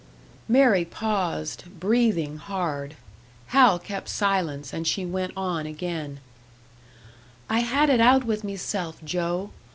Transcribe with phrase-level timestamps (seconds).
[0.47, 2.95] Mary paused, breathing hard.
[3.49, 6.19] Hal kept silence, and she went on again:
[7.47, 9.51] "I had it out with meself, Joe!